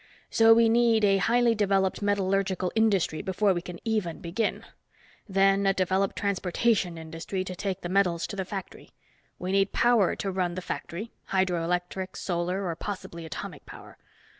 [0.31, 4.65] So we need a highly developed metallurgical industry before we can even begin.
[5.29, 8.89] Then a developed transportation industry to take metals to the factory.
[9.37, 13.99] We need power to run the factory, hydro electric, solar, or possibly atomic power.